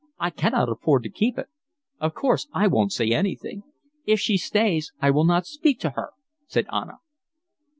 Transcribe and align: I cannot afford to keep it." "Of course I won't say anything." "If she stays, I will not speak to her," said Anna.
I 0.19 0.31
cannot 0.31 0.67
afford 0.67 1.03
to 1.03 1.11
keep 1.11 1.37
it." 1.37 1.49
"Of 1.99 2.15
course 2.15 2.47
I 2.53 2.65
won't 2.65 2.91
say 2.91 3.11
anything." 3.11 3.61
"If 4.03 4.19
she 4.19 4.35
stays, 4.35 4.91
I 4.99 5.11
will 5.11 5.25
not 5.25 5.45
speak 5.45 5.79
to 5.81 5.91
her," 5.91 6.13
said 6.47 6.65
Anna. 6.73 6.97